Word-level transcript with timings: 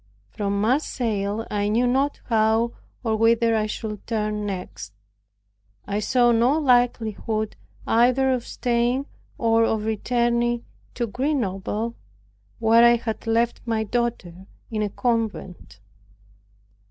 From 0.31 0.59
Marseilles 0.59 1.45
I 1.51 1.69
knew 1.69 1.85
not 1.85 2.21
how 2.25 2.71
or 3.03 3.15
whither 3.17 3.55
I 3.55 3.67
should 3.67 4.07
turn 4.07 4.47
next. 4.47 4.93
I 5.85 5.99
saw 5.99 6.31
no 6.31 6.57
likelihood 6.57 7.55
either 7.85 8.31
of 8.31 8.43
staying 8.47 9.05
or 9.37 9.63
of 9.63 9.85
returning 9.85 10.65
to 10.95 11.05
Grenoble, 11.05 11.95
where 12.57 12.83
I 12.83 12.95
had 12.95 13.27
left 13.27 13.61
my 13.67 13.83
daughter 13.83 14.47
in 14.71 14.81
a 14.81 14.89
convent. 14.89 15.79